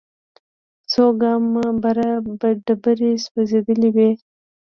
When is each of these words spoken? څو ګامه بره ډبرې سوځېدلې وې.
څو 0.91 1.03
ګامه 1.21 1.65
بره 1.81 2.09
ډبرې 2.65 3.11
سوځېدلې 3.25 3.89
وې. 3.95 4.11